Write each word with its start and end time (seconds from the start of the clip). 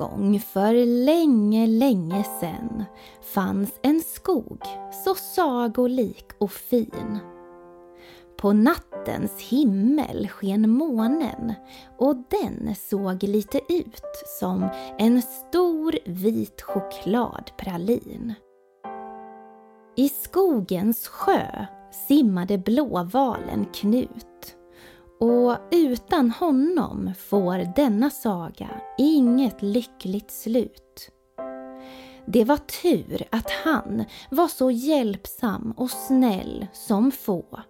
En 0.00 0.06
gång 0.06 0.40
för 0.40 1.04
länge, 1.04 1.66
länge 1.66 2.24
sen 2.40 2.84
fanns 3.34 3.70
en 3.82 4.00
skog 4.00 4.62
så 5.04 5.14
sagolik 5.14 6.24
och 6.38 6.52
fin. 6.52 7.18
På 8.36 8.52
nattens 8.52 9.40
himmel 9.40 10.28
sken 10.28 10.70
månen 10.70 11.54
och 11.98 12.16
den 12.16 12.74
såg 12.74 13.22
lite 13.22 13.58
ut 13.68 14.02
som 14.40 14.68
en 14.98 15.22
stor 15.22 15.98
vit 16.06 16.62
chokladpralin. 16.62 18.34
I 19.96 20.08
skogens 20.08 21.08
sjö 21.08 21.66
simmade 22.08 22.58
blåvalen 22.58 23.66
Knut 23.74 24.57
och 25.20 25.56
utan 25.70 26.30
honom 26.30 27.12
får 27.18 27.74
denna 27.76 28.10
saga 28.10 28.68
inget 28.98 29.62
lyckligt 29.62 30.30
slut. 30.30 31.10
Det 32.26 32.44
var 32.44 32.56
tur 32.56 33.22
att 33.30 33.50
han 33.50 34.04
var 34.30 34.48
så 34.48 34.70
hjälpsam 34.70 35.74
och 35.76 35.90
snäll 35.90 36.66
som 36.72 37.10
få. 37.10 37.60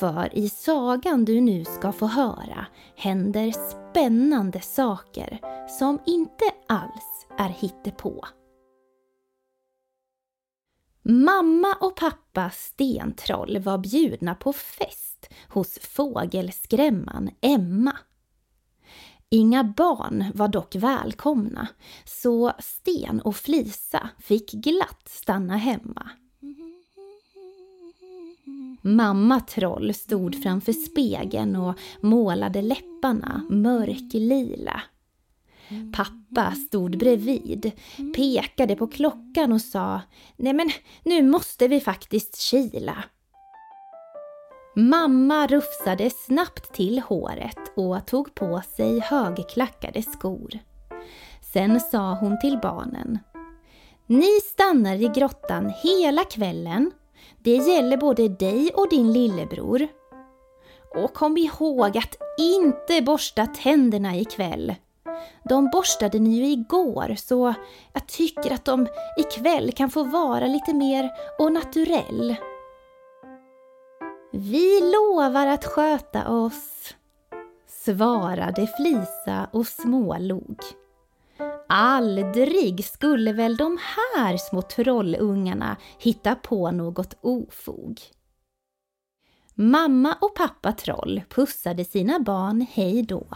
För 0.00 0.38
i 0.38 0.48
sagan 0.48 1.24
du 1.24 1.40
nu 1.40 1.64
ska 1.64 1.92
få 1.92 2.06
höra 2.06 2.66
händer 2.96 3.52
spännande 3.52 4.60
saker 4.60 5.40
som 5.78 5.98
inte 6.06 6.44
alls 6.68 7.26
är 7.38 7.48
hittepå. 7.48 8.24
Mamma 11.06 11.74
och 11.80 11.96
pappa 11.96 12.50
Stentroll 12.50 13.58
var 13.58 13.78
bjudna 13.78 14.34
på 14.34 14.52
fest 14.52 15.28
hos 15.48 15.78
fågelskrämman 15.78 17.30
Emma. 17.40 17.96
Inga 19.28 19.64
barn 19.64 20.24
var 20.34 20.48
dock 20.48 20.74
välkomna, 20.74 21.68
så 22.04 22.52
Sten 22.58 23.20
och 23.20 23.36
Flisa 23.36 24.08
fick 24.18 24.52
glatt 24.52 25.08
stanna 25.08 25.56
hemma. 25.56 26.10
Mamma 28.82 29.40
Troll 29.40 29.94
stod 29.94 30.42
framför 30.42 30.72
spegeln 30.72 31.56
och 31.56 31.78
målade 32.00 32.62
läpparna 32.62 33.42
mörklila. 33.50 34.82
Pappa 35.92 36.54
stod 36.54 36.98
bredvid, 36.98 37.72
pekade 38.14 38.76
på 38.76 38.86
klockan 38.86 39.52
och 39.52 39.60
sa 39.60 40.00
Nej 40.36 40.52
men 40.52 40.70
nu 41.02 41.22
måste 41.22 41.68
vi 41.68 41.80
faktiskt 41.80 42.36
kila. 42.40 43.04
Mamma 44.76 45.46
rufsade 45.46 46.10
snabbt 46.10 46.74
till 46.74 46.98
håret 46.98 47.58
och 47.76 48.06
tog 48.06 48.34
på 48.34 48.62
sig 48.76 49.00
högklackade 49.00 50.02
skor. 50.02 50.58
Sen 51.52 51.80
sa 51.80 52.14
hon 52.14 52.40
till 52.40 52.58
barnen 52.62 53.18
Ni 54.06 54.40
stannar 54.40 54.94
i 54.94 55.08
grottan 55.08 55.72
hela 55.82 56.24
kvällen. 56.24 56.90
Det 57.38 57.56
gäller 57.56 57.96
både 57.96 58.28
dig 58.28 58.70
och 58.74 58.88
din 58.90 59.12
lillebror. 59.12 59.88
Och 60.94 61.14
kom 61.14 61.36
ihåg 61.36 61.98
att 61.98 62.16
inte 62.38 63.02
borsta 63.02 63.46
tänderna 63.46 64.16
ikväll. 64.16 64.74
De 65.44 65.70
borstade 65.70 66.18
ni 66.18 66.30
ju 66.30 66.46
igår 66.46 67.14
så 67.16 67.54
jag 67.92 68.06
tycker 68.06 68.54
att 68.54 68.64
de 68.64 68.86
ikväll 69.18 69.72
kan 69.72 69.90
få 69.90 70.04
vara 70.04 70.46
lite 70.46 70.74
mer 70.74 71.10
och 71.38 71.52
naturell. 71.52 72.36
Vi 74.32 74.80
lovar 74.80 75.46
att 75.46 75.64
sköta 75.64 76.28
oss, 76.28 76.94
svarade 77.66 78.66
Flisa 78.66 79.48
och 79.52 79.66
smålog. 79.66 80.58
Aldrig 81.68 82.84
skulle 82.84 83.32
väl 83.32 83.56
de 83.56 83.78
här 84.16 84.36
små 84.36 84.62
trollungarna 84.62 85.76
hitta 85.98 86.34
på 86.34 86.70
något 86.70 87.14
ofog. 87.20 88.00
Mamma 89.54 90.16
och 90.20 90.34
pappa 90.34 90.72
Troll 90.72 91.22
pussade 91.28 91.84
sina 91.84 92.20
barn 92.20 92.66
hej 92.72 93.02
då. 93.02 93.26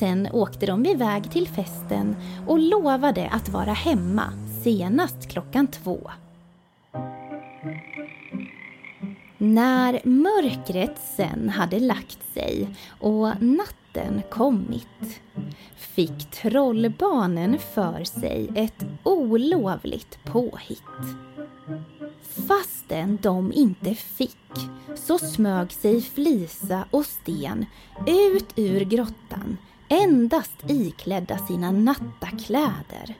Sen 0.00 0.28
åkte 0.32 0.66
de 0.66 0.86
iväg 0.86 1.30
till 1.30 1.48
festen 1.48 2.16
och 2.46 2.58
lovade 2.58 3.28
att 3.28 3.48
vara 3.48 3.72
hemma 3.72 4.32
senast 4.64 5.28
klockan 5.28 5.66
två. 5.66 6.10
När 9.38 10.00
mörkret 10.04 10.98
sen 11.16 11.48
hade 11.48 11.80
lagt 11.80 12.34
sig 12.34 12.68
och 13.00 13.42
natten 13.42 14.22
kommit 14.30 15.20
fick 15.76 16.30
trollbarnen 16.30 17.58
för 17.58 18.04
sig 18.04 18.48
ett 18.54 18.84
olovligt 19.02 20.18
påhitt. 20.24 21.16
Fastän 22.48 23.18
de 23.22 23.52
inte 23.52 23.94
fick 23.94 24.36
så 24.94 25.18
smög 25.18 25.72
sig 25.72 26.00
Flisa 26.00 26.84
och 26.90 27.06
Sten 27.06 27.66
ut 28.06 28.52
ur 28.56 28.80
grottan 28.80 29.56
endast 29.90 30.70
iklädda 30.70 31.38
sina 31.38 31.70
nattakläder. 31.70 33.14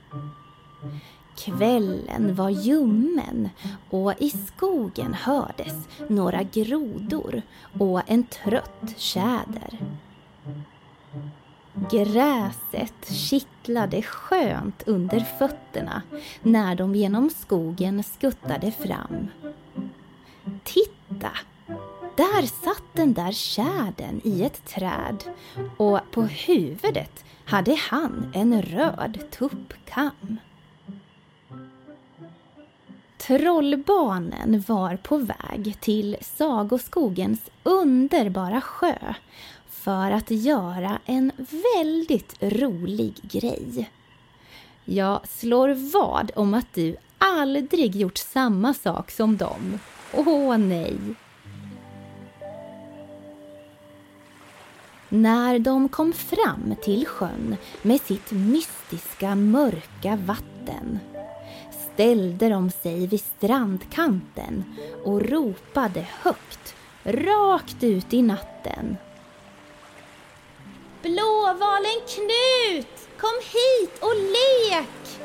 Kvällen 1.37 2.35
var 2.35 2.51
ljummen 2.51 3.49
och 3.91 4.15
i 4.19 4.31
skogen 4.31 5.15
hördes 5.15 5.89
några 6.09 6.43
grodor 6.43 7.43
och 7.79 8.03
en 8.07 8.25
trött 8.25 8.95
tjäder. 8.97 9.79
Gräset 11.91 13.09
kittlade 13.09 14.03
skönt 14.03 14.83
under 14.89 15.21
fötterna 15.21 16.03
när 16.43 16.75
de 16.75 16.95
genom 16.95 17.31
skogen 17.31 18.03
skuttade 18.03 18.73
fram. 18.73 19.29
Titta! 20.65 21.31
Där 22.21 22.47
satt 22.47 22.83
den 22.93 23.15
där 23.15 23.33
tjädern 23.33 24.21
i 24.25 24.43
ett 24.43 24.65
träd 24.65 25.25
och 25.77 26.01
på 26.11 26.23
huvudet 26.23 27.25
hade 27.45 27.75
han 27.75 28.33
en 28.35 28.63
röd 28.63 29.19
tuppkam. 29.31 30.37
Trollbarnen 33.19 34.65
var 34.69 34.97
på 34.97 35.17
väg 35.17 35.77
till 35.81 36.17
Sagoskogens 36.21 37.51
underbara 37.63 38.61
sjö 38.61 39.15
för 39.69 40.11
att 40.11 40.31
göra 40.31 40.99
en 41.05 41.33
väldigt 41.77 42.37
rolig 42.41 43.15
grej. 43.23 43.91
Jag 44.85 45.21
slår 45.29 45.93
vad 45.93 46.31
om 46.37 46.55
att 46.55 46.75
du 46.75 46.97
aldrig 47.19 47.97
gjort 47.97 48.19
samma 48.19 48.75
sak 48.75 49.11
som 49.11 49.37
dem. 49.37 49.79
Åh 50.15 50.59
nej! 50.59 50.99
När 55.13 55.59
de 55.59 55.89
kom 55.89 56.13
fram 56.13 56.75
till 56.83 57.07
sjön 57.07 57.57
med 57.83 58.01
sitt 58.01 58.33
mystiska 58.33 59.35
mörka 59.35 60.19
vatten 60.27 60.99
ställde 61.95 62.49
de 62.49 62.71
sig 62.71 63.07
vid 63.07 63.21
strandkanten 63.21 64.65
och 65.05 65.23
ropade 65.23 66.07
högt, 66.23 66.75
rakt 67.03 67.85
ut 67.85 68.15
i 68.15 68.23
natten. 68.23 68.97
Blåvalen 71.03 72.01
Knut, 72.09 73.09
kom 73.21 73.41
hit 73.53 73.99
och 74.01 74.17
lek! 74.17 75.21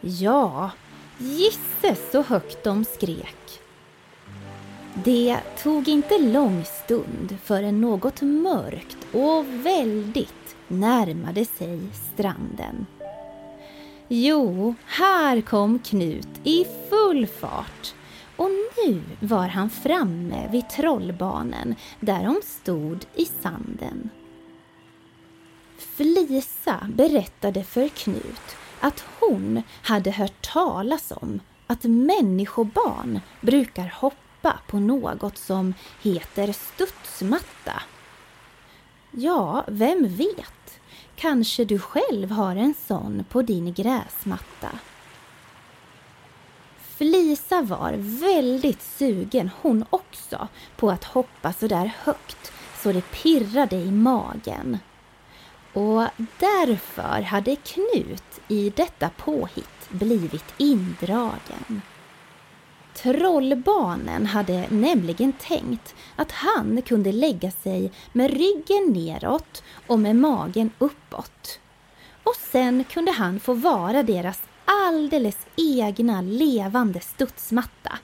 Ja, 0.00 0.70
gisses 1.18 2.10
så 2.12 2.22
högt 2.22 2.64
de 2.64 2.84
skrek. 2.84 3.61
Det 4.94 5.38
tog 5.62 5.88
inte 5.88 6.18
lång 6.18 6.64
stund 6.64 7.36
förrän 7.44 7.80
något 7.80 8.22
mörkt 8.22 8.96
och 9.12 9.66
väldigt 9.66 10.56
närmade 10.68 11.44
sig 11.44 11.80
stranden. 12.12 12.86
Jo, 14.08 14.74
här 14.86 15.40
kom 15.40 15.78
Knut 15.78 16.28
i 16.44 16.66
full 16.90 17.26
fart 17.26 17.94
och 18.36 18.48
nu 18.86 19.02
var 19.20 19.48
han 19.48 19.70
framme 19.70 20.48
vid 20.52 20.68
trollbanen 20.68 21.74
där 22.00 22.24
de 22.24 22.40
stod 22.44 22.98
i 23.14 23.24
sanden. 23.24 24.10
Flisa 25.78 26.88
berättade 26.94 27.64
för 27.64 27.88
Knut 27.88 28.56
att 28.80 29.04
hon 29.20 29.62
hade 29.82 30.10
hört 30.10 30.52
talas 30.52 31.12
om 31.16 31.40
att 31.66 31.84
människobarn 31.84 33.20
brukar 33.40 33.94
hoppa 34.00 34.16
på 34.66 34.78
något 34.78 35.38
som 35.38 35.74
heter 36.02 36.52
studsmatta. 36.52 37.82
Ja, 39.10 39.64
vem 39.68 40.16
vet? 40.16 40.80
Kanske 41.16 41.64
du 41.64 41.78
själv 41.78 42.30
har 42.30 42.56
en 42.56 42.74
sån 42.86 43.24
på 43.30 43.42
din 43.42 43.72
gräsmatta. 43.72 44.68
Flisa 46.96 47.62
var 47.62 47.94
väldigt 47.98 48.82
sugen 48.82 49.50
hon 49.62 49.84
också 49.90 50.48
på 50.76 50.90
att 50.90 51.04
hoppa 51.04 51.52
så 51.52 51.66
där 51.66 51.92
högt 52.04 52.52
så 52.82 52.92
det 52.92 53.10
pirrade 53.10 53.76
i 53.76 53.90
magen. 53.90 54.78
Och 55.72 56.02
därför 56.38 57.22
hade 57.22 57.56
Knut 57.56 58.40
i 58.48 58.70
detta 58.70 59.10
påhitt 59.16 59.90
blivit 59.90 60.54
indragen. 60.58 61.82
Trollbarnen 62.94 64.26
hade 64.26 64.66
nämligen 64.70 65.32
tänkt 65.32 65.94
att 66.16 66.32
han 66.32 66.82
kunde 66.82 67.12
lägga 67.12 67.50
sig 67.50 67.92
med 68.12 68.30
ryggen 68.30 68.92
neråt 68.92 69.62
och 69.86 69.98
med 69.98 70.16
magen 70.16 70.70
uppåt. 70.78 71.60
Och 72.24 72.36
sen 72.52 72.84
kunde 72.84 73.12
han 73.12 73.40
få 73.40 73.54
vara 73.54 74.02
deras 74.02 74.42
alldeles 74.64 75.38
egna 75.56 76.20
levande 76.20 77.00
studsmatta 77.00 77.98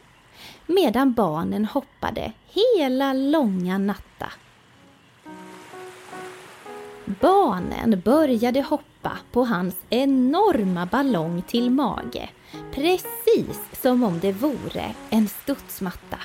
medan 0.67 1.13
barnen 1.13 1.65
hoppade 1.65 2.33
hela 2.49 3.13
långa 3.13 3.79
natta. 3.79 4.33
Barnen 7.21 8.03
började 8.05 8.63
hoppa 8.63 9.13
på 9.33 9.45
hans 9.45 9.75
enorma 9.91 10.87
ballong 10.87 11.43
till 11.43 11.71
mage 11.71 12.29
precis 12.73 13.61
som 13.73 14.05
om 14.05 14.21
det 14.21 14.33
vore 14.33 14.95
en 15.11 15.29
studsmatta. 15.29 16.19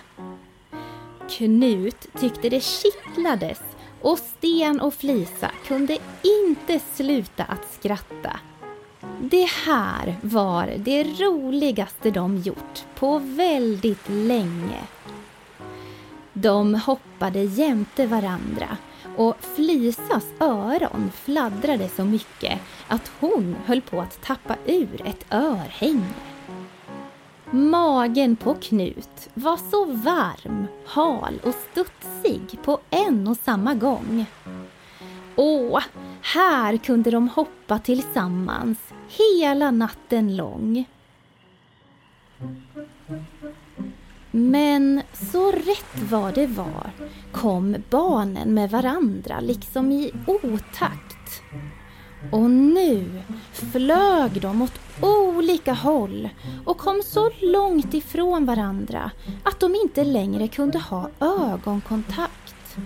Knut 1.29 2.07
tyckte 2.19 2.49
det 2.49 2.63
kittlades 2.63 3.61
och 4.01 4.19
Sten 4.19 4.81
och 4.81 4.93
Flisa 4.93 5.51
kunde 5.67 5.97
inte 6.21 6.79
sluta 6.93 7.43
att 7.43 7.73
skratta. 7.73 8.39
Det 9.21 9.49
här 9.65 10.15
var 10.21 10.73
det 10.77 11.03
roligaste 11.03 12.11
de 12.11 12.37
gjort 12.37 12.85
på 12.95 13.19
väldigt 13.19 14.09
länge. 14.09 14.79
De 16.33 16.75
hoppade 16.75 17.43
jämte 17.43 18.07
varandra 18.07 18.77
och 19.17 19.35
Flisas 19.39 20.25
öron 20.39 21.11
fladdrade 21.15 21.89
så 21.89 22.05
mycket 22.05 22.59
att 22.87 23.11
hon 23.19 23.55
höll 23.65 23.81
på 23.81 24.01
att 24.01 24.21
tappa 24.21 24.55
ur 24.65 25.01
ett 25.05 25.25
örhänge. 25.33 26.13
Magen 27.51 28.35
på 28.35 28.53
Knut 28.53 29.29
var 29.33 29.57
så 29.57 29.85
varm, 29.85 30.67
hal 30.85 31.39
och 31.43 31.55
studsig 31.71 32.59
på 32.63 32.79
en 32.89 33.27
och 33.27 33.37
samma 33.37 33.73
gång. 33.73 34.25
Åh, 35.35 35.83
här 36.21 36.77
kunde 36.77 37.11
de 37.11 37.27
hoppa 37.29 37.79
tillsammans 37.79 38.79
hela 39.09 39.71
natten 39.71 40.35
lång. 40.35 40.85
Men 44.35 45.01
så 45.13 45.51
rätt 45.51 46.09
vad 46.09 46.35
det 46.35 46.47
var 46.47 46.91
kom 47.31 47.75
barnen 47.89 48.53
med 48.53 48.69
varandra 48.69 49.39
liksom 49.39 49.91
i 49.91 50.11
otakt. 50.27 51.41
Och 52.31 52.49
nu 52.49 53.21
flög 53.51 54.41
de 54.41 54.61
åt 54.61 54.79
olika 55.01 55.73
håll 55.73 56.29
och 56.65 56.77
kom 56.77 57.01
så 57.05 57.29
långt 57.41 57.93
ifrån 57.93 58.45
varandra 58.45 59.11
att 59.43 59.59
de 59.59 59.75
inte 59.75 60.03
längre 60.03 60.47
kunde 60.47 60.79
ha 60.79 61.09
ögonkontakt. 61.19 62.77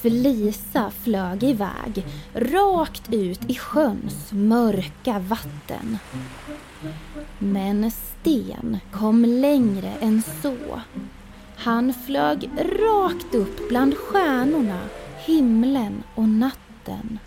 Flisa 0.00 0.90
flög 1.02 1.44
iväg 1.44 2.06
rakt 2.34 3.12
ut 3.12 3.50
i 3.50 3.54
sjöns 3.54 4.32
mörka 4.32 5.18
vatten. 5.18 5.98
Men 7.38 7.90
Sten 7.90 8.78
kom 8.92 9.24
längre 9.24 9.88
än 10.00 10.22
så. 10.42 10.80
Han 11.56 11.94
flög 11.94 12.50
rakt 12.56 13.34
upp 13.34 13.68
bland 13.68 13.96
stjärnorna, 13.96 14.80
himlen 15.26 16.02
och 16.14 16.28
natten. 16.28 17.18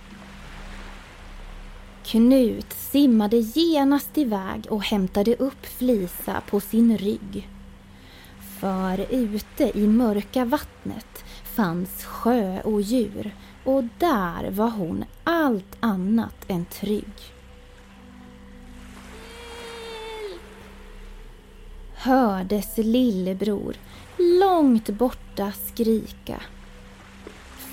Knut 2.03 2.73
simmade 2.73 3.37
genast 3.37 4.17
iväg 4.17 4.67
och 4.69 4.83
hämtade 4.83 5.35
upp 5.35 5.65
Flisa 5.65 6.41
på 6.49 6.59
sin 6.59 6.97
rygg. 6.97 7.49
För 8.59 9.05
ute 9.09 9.79
i 9.79 9.87
mörka 9.87 10.45
vattnet 10.45 11.23
fanns 11.43 12.05
sjö 12.05 12.61
och 12.61 12.81
djur 12.81 13.35
och 13.63 13.83
där 13.97 14.51
var 14.51 14.69
hon 14.69 15.03
allt 15.23 15.77
annat 15.79 16.45
än 16.47 16.65
trygg. 16.65 17.13
Hördes 22.01 22.77
lillebror 22.77 23.75
långt 24.17 24.89
borta 24.89 25.51
skrika. 25.65 26.41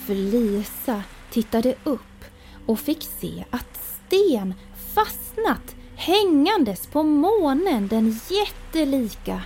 Felisa 0.06 1.02
tittade 1.30 1.74
upp 1.84 2.24
och 2.66 2.78
fick 2.78 3.02
se 3.02 3.44
att 3.50 3.80
Sten 4.06 4.54
fastnat 4.94 5.76
hängandes 5.96 6.86
på 6.86 7.02
månen 7.02 7.88
den 7.88 8.20
jättelika. 8.30 9.42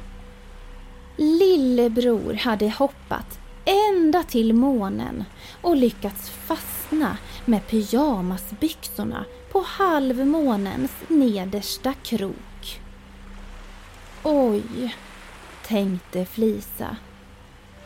Lillebror 1.17 2.35
hade 2.35 2.71
hoppat 2.71 3.39
ända 3.65 4.23
till 4.23 4.53
månen 4.53 5.25
och 5.63 5.77
lyckats 5.77 6.31
fastna 6.31 7.17
med 7.45 7.67
pyjamasbyxorna 7.67 9.25
på 9.53 9.65
halvmånens 9.67 10.93
nedersta 11.09 11.95
krok. 12.03 12.52
Oj, 14.25 14.95
tänkte 15.67 16.25
Flisa. 16.25 16.97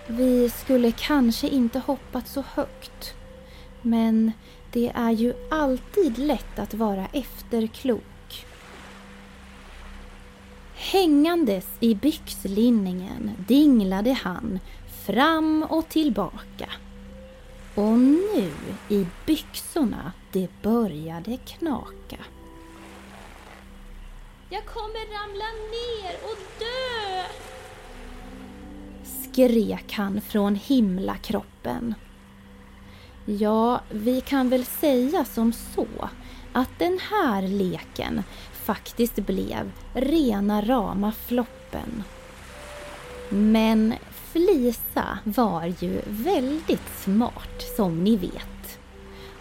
Vi 0.07 0.51
skulle 0.51 0.93
kanske 0.93 1.49
inte 1.49 1.79
hoppat 1.79 2.29
så 2.29 2.45
högt. 2.55 3.15
Men 3.83 4.33
det 4.73 4.93
är 4.95 5.11
ju 5.11 5.35
alltid 5.51 6.19
lätt 6.19 6.59
att 6.59 6.75
vara 6.75 7.07
efterklok. 7.13 8.47
Hängandes 10.75 11.67
i 11.81 11.95
byxlinningen 11.95 13.31
dinglade 13.49 14.13
han 14.13 14.59
fram 15.07 15.63
och 15.63 15.89
tillbaka. 15.89 16.71
Och 17.75 17.99
nu 17.99 18.51
i 18.89 19.07
byxorna 19.27 20.13
det 20.33 20.49
började 20.63 21.37
knaka. 21.37 22.19
Jag 24.49 24.65
kommer 24.65 25.07
ramla 25.19 25.45
ner 25.71 26.15
och 26.23 26.39
dö! 26.59 27.23
Skrek 29.05 29.93
han 29.93 30.21
från 30.21 30.55
himlakroppen. 30.55 31.95
Ja, 33.25 33.81
vi 33.91 34.21
kan 34.21 34.49
väl 34.49 34.65
säga 34.65 35.25
som 35.25 35.53
så 35.53 35.87
att 36.53 36.79
den 36.79 36.99
här 37.11 37.43
leken 37.43 38.23
faktiskt 38.53 39.17
blev 39.17 39.73
rena 39.95 40.63
rama 40.63 41.13
floppen. 41.13 42.05
Men 43.29 43.95
Flisa 44.33 45.19
var 45.25 45.75
ju 45.81 46.01
väldigt 46.07 46.99
smart 46.99 47.63
som 47.77 48.05
ni 48.05 48.17
vet. 48.17 48.56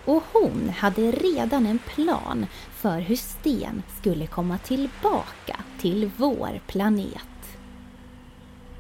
Och 0.06 0.24
hon 0.34 0.70
hade 0.70 1.12
redan 1.12 1.66
en 1.66 1.80
plan 1.80 2.46
för 2.72 3.00
hur 3.00 3.16
Sten 3.16 3.84
skulle 4.00 4.28
komma 4.28 4.58
tillbaka 4.58 5.60
till 5.80 6.12
vår 6.18 6.62
planet. 6.68 7.58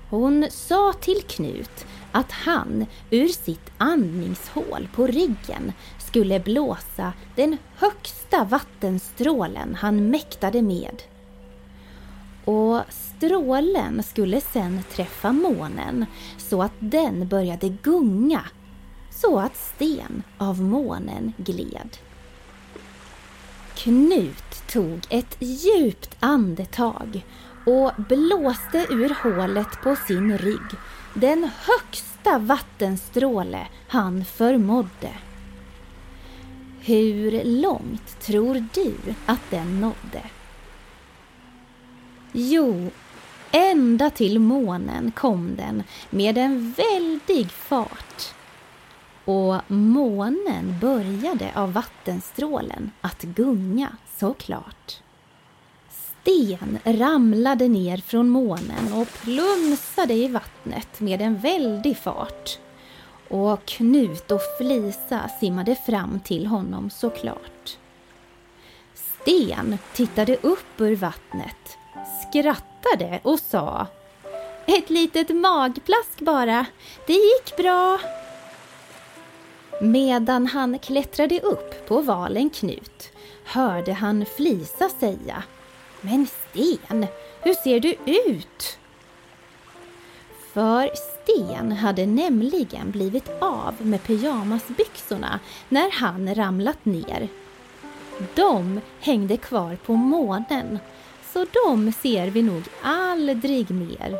Hon 0.09 0.47
sa 0.51 0.93
till 0.93 1.21
Knut 1.27 1.85
att 2.11 2.31
han 2.31 2.85
ur 3.09 3.27
sitt 3.27 3.71
andningshål 3.77 4.87
på 4.95 5.07
ryggen 5.07 5.73
skulle 5.99 6.39
blåsa 6.39 7.13
den 7.35 7.57
högsta 7.75 8.43
vattenstrålen 8.43 9.75
han 9.75 10.09
mäktade 10.09 10.61
med. 10.61 11.03
Och 12.45 12.81
strålen 12.89 14.03
skulle 14.03 14.41
sen 14.41 14.79
träffa 14.91 15.31
månen 15.31 16.05
så 16.37 16.63
att 16.63 16.73
den 16.79 17.27
började 17.27 17.69
gunga 17.69 18.41
så 19.15 19.39
att 19.39 19.57
sten 19.57 20.23
av 20.37 20.61
månen 20.61 21.33
gled. 21.37 21.97
Knut 23.75 24.67
tog 24.67 24.99
ett 25.09 25.37
djupt 25.39 26.15
andetag 26.19 27.25
och 27.65 27.91
blåste 27.97 28.85
ur 28.89 29.15
hålet 29.23 29.81
på 29.83 29.95
sin 30.07 30.37
rygg 30.37 30.77
den 31.13 31.49
högsta 31.57 32.37
vattenstråle 32.37 33.67
han 33.87 34.25
förmådde. 34.25 35.11
Hur 36.79 37.43
långt 37.43 38.19
tror 38.19 38.65
du 38.73 38.93
att 39.25 39.41
den 39.49 39.81
nådde? 39.81 40.21
Jo, 42.31 42.91
ända 43.51 44.09
till 44.09 44.39
månen 44.39 45.11
kom 45.11 45.55
den 45.55 45.83
med 46.09 46.37
en 46.37 46.71
väldig 46.71 47.51
fart. 47.51 48.34
Och 49.25 49.61
månen 49.67 50.79
började 50.81 51.51
av 51.55 51.73
vattenstrålen 51.73 52.91
att 53.01 53.21
gunga 53.21 53.97
såklart. 54.17 55.01
Sten 55.89 56.79
ramlade 56.83 57.67
ner 57.67 57.97
från 57.97 58.29
månen 58.29 58.93
och 58.93 59.07
plumsade 59.07 60.13
i 60.13 60.27
vattnet 60.27 60.99
med 60.99 61.21
en 61.21 61.37
väldig 61.37 61.97
fart. 61.97 62.59
Och 63.29 63.65
Knut 63.65 64.31
och 64.31 64.41
Flisa 64.57 65.29
simmade 65.39 65.75
fram 65.75 66.19
till 66.19 66.45
honom 66.45 66.89
såklart. 66.89 67.77
Sten 68.93 69.77
tittade 69.93 70.37
upp 70.41 70.81
ur 70.81 70.95
vattnet, 70.95 71.77
skrattade 72.29 73.19
och 73.23 73.39
sa 73.39 73.87
Ett 74.65 74.89
litet 74.89 75.29
magplask 75.29 76.19
bara, 76.19 76.65
det 77.07 77.13
gick 77.13 77.57
bra. 77.57 77.99
Medan 79.81 80.47
han 80.47 80.79
klättrade 80.79 81.39
upp 81.39 81.87
på 81.87 82.01
valen 82.01 82.49
Knut 82.49 83.11
hörde 83.45 83.93
han 83.93 84.25
Flisa 84.37 84.89
säga 84.89 85.43
Men 86.01 86.27
Sten, 86.27 87.05
hur 87.41 87.53
ser 87.53 87.79
du 87.79 87.95
ut? 88.05 88.77
För 90.53 90.89
Sten 90.95 91.71
hade 91.71 92.05
nämligen 92.05 92.91
blivit 92.91 93.29
av 93.41 93.73
med 93.79 94.03
pyjamasbyxorna 94.03 95.39
när 95.69 95.91
han 95.91 96.35
ramlat 96.35 96.85
ner. 96.85 97.27
De 98.35 98.81
hängde 98.99 99.37
kvar 99.37 99.77
på 99.85 99.93
månen, 99.93 100.79
så 101.33 101.45
de 101.65 101.91
ser 101.91 102.27
vi 102.27 102.41
nog 102.41 102.63
aldrig 102.81 103.71
mer. 103.71 104.15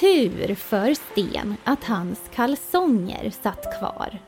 Tur 0.00 0.54
för 0.54 0.94
Sten 0.94 1.56
att 1.64 1.84
hans 1.84 2.20
kalsonger 2.34 3.32
satt 3.42 3.78
kvar. 3.78 4.18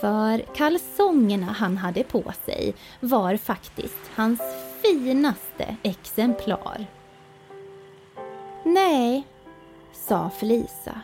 För 0.00 0.54
kalsongerna 0.54 1.46
han 1.46 1.76
hade 1.76 2.02
på 2.02 2.32
sig 2.44 2.74
var 3.00 3.36
faktiskt 3.36 4.10
hans 4.14 4.40
finaste 4.82 5.76
exemplar. 5.82 6.86
Nej, 8.64 9.26
sa 9.92 10.30
Felisa. 10.30 11.00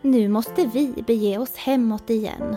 Nu 0.00 0.28
måste 0.28 0.66
vi 0.66 1.02
bege 1.06 1.38
oss 1.38 1.56
hemåt 1.56 2.10
igen. 2.10 2.56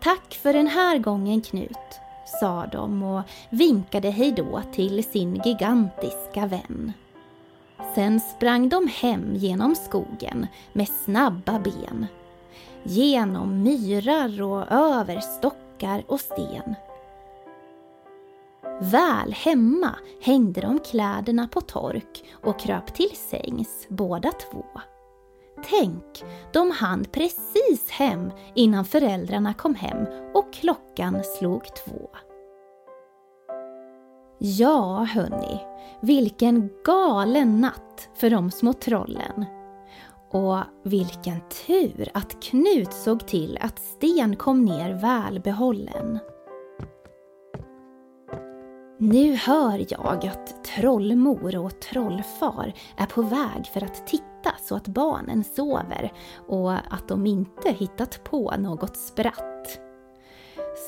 Tack 0.00 0.34
för 0.34 0.52
den 0.52 0.66
här 0.66 0.98
gången 0.98 1.40
Knut, 1.40 2.00
sa 2.40 2.66
de 2.66 3.02
och 3.02 3.22
vinkade 3.50 4.10
hejdå 4.10 4.62
till 4.72 5.04
sin 5.04 5.42
gigantiska 5.44 6.46
vän. 6.46 6.92
Sen 7.94 8.20
sprang 8.20 8.68
de 8.68 8.88
hem 8.88 9.34
genom 9.34 9.74
skogen 9.74 10.46
med 10.72 10.88
snabba 10.88 11.58
ben. 11.58 12.06
Genom 12.86 13.62
myrar 13.62 14.42
och 14.42 14.72
över 14.72 15.20
stockar 15.20 16.04
och 16.06 16.20
sten. 16.20 16.74
Väl 18.80 19.32
hemma 19.32 19.94
hängde 20.20 20.60
de 20.60 20.78
kläderna 20.78 21.48
på 21.48 21.60
tork 21.60 22.24
och 22.42 22.60
kröp 22.60 22.94
till 22.94 23.16
sängs 23.30 23.86
båda 23.88 24.30
två. 24.32 24.64
Tänk, 25.70 26.24
de 26.52 26.70
hann 26.70 27.04
precis 27.04 27.90
hem 27.90 28.30
innan 28.54 28.84
föräldrarna 28.84 29.54
kom 29.54 29.74
hem 29.74 30.06
och 30.34 30.52
klockan 30.52 31.24
slog 31.38 31.62
två. 31.64 32.10
Ja, 34.38 35.06
hörni, 35.10 35.60
vilken 36.00 36.70
galen 36.84 37.60
natt 37.60 38.08
för 38.14 38.30
de 38.30 38.50
små 38.50 38.72
trollen. 38.72 39.44
Och 40.34 40.58
vilken 40.82 41.40
tur 41.66 42.08
att 42.14 42.42
Knut 42.42 42.92
såg 42.92 43.26
till 43.26 43.58
att 43.60 43.78
Sten 43.78 44.36
kom 44.36 44.64
ner 44.64 44.92
välbehållen. 44.92 46.18
Nu 48.98 49.34
hör 49.34 49.86
jag 49.88 50.26
att 50.26 50.64
trollmor 50.64 51.56
och 51.56 51.80
trollfar 51.80 52.72
är 52.96 53.06
på 53.06 53.22
väg 53.22 53.66
för 53.72 53.84
att 53.84 54.06
titta 54.06 54.50
så 54.62 54.76
att 54.76 54.88
barnen 54.88 55.44
sover 55.44 56.12
och 56.48 56.72
att 56.72 57.08
de 57.08 57.26
inte 57.26 57.70
hittat 57.70 58.24
på 58.24 58.54
något 58.58 58.96
spratt. 58.96 59.80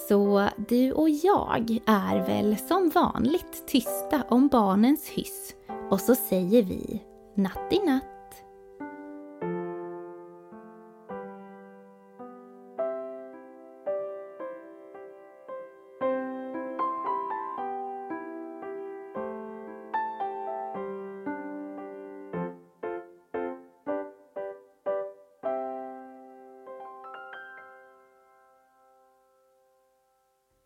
Så 0.09 0.49
du 0.69 0.93
och 0.93 1.11
jag 1.11 1.79
är 1.87 2.27
väl 2.27 2.57
som 2.57 2.91
vanligt 2.95 3.69
tysta 3.69 4.23
om 4.29 4.49
barnens 4.49 5.09
hyss 5.09 5.55
och 5.91 6.01
så 6.01 6.15
säger 6.15 6.63
vi 6.63 7.03
natt 7.35 7.73